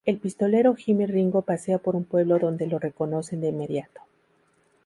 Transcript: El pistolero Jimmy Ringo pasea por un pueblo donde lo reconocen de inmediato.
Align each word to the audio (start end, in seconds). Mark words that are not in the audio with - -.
El 0.03 0.17
pistolero 0.17 0.73
Jimmy 0.73 1.05
Ringo 1.05 1.43
pasea 1.43 1.77
por 1.77 1.95
un 1.95 2.05
pueblo 2.05 2.39
donde 2.39 2.65
lo 2.65 2.79
reconocen 2.79 3.39
de 3.39 3.49
inmediato. 3.49 4.01